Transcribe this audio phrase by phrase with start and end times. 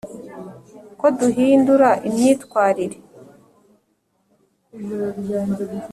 [0.99, 2.97] ko duhindura imyitwarire